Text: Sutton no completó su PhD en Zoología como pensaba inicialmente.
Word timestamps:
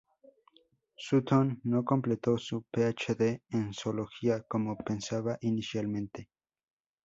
Sutton 0.97 1.61
no 1.65 1.85
completó 1.85 2.35
su 2.39 2.63
PhD 2.71 3.43
en 3.51 3.71
Zoología 3.71 4.41
como 4.41 4.75
pensaba 4.75 5.37
inicialmente. 5.41 6.27